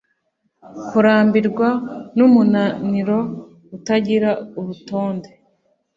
[0.89, 1.69] Kurambirwa
[2.15, 3.19] numunaniro
[3.77, 5.29] utagira urutonde